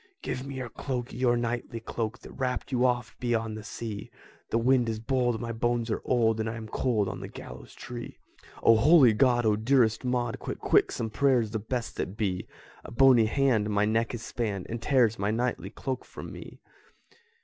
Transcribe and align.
"Give 0.23 0.43
me 0.47 0.55
your 0.55 0.69
cloak, 0.69 1.13
your 1.13 1.37
knightly 1.37 1.79
cloak, 1.79 2.17
That 2.21 2.31
wrapped 2.33 2.71
you 2.71 2.87
oft 2.87 3.19
beyond 3.19 3.55
the 3.55 3.61
sea; 3.63 4.09
The 4.49 4.57
wind 4.57 4.89
is 4.89 4.97
bold, 4.99 5.39
my 5.39 5.51
bones 5.51 5.91
are 5.91 6.01
old, 6.03 6.39
And 6.39 6.49
I 6.49 6.55
am 6.55 6.67
cold 6.67 7.07
on 7.07 7.19
the 7.19 7.27
gallows 7.27 7.75
tree." 7.75 8.17
"O 8.63 8.77
holy 8.77 9.13
God! 9.13 9.45
O 9.45 9.55
dearest 9.55 10.03
Maud, 10.03 10.39
Quick, 10.39 10.57
quick, 10.57 10.91
some 10.91 11.11
prayers, 11.11 11.51
the 11.51 11.59
best 11.59 11.97
that 11.97 12.17
be! 12.17 12.47
A 12.83 12.89
bony 12.89 13.25
hand 13.25 13.69
my 13.69 13.85
neck 13.85 14.13
has 14.13 14.23
spanned, 14.23 14.65
And 14.69 14.81
tears 14.81 15.19
my 15.19 15.29
knightly 15.29 15.69
cloak 15.69 16.03
from 16.03 16.31
me!" 16.31 16.61